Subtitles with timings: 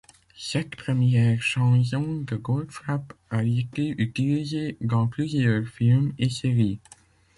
[0.35, 6.79] Cette première chanson de Goldfrapp a été utilisée dans plusieurs films et séries.